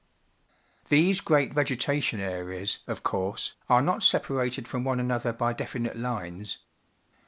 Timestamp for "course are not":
3.03-4.01